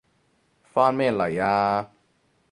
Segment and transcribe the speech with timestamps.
[0.63, 1.91] 返咩嚟啊？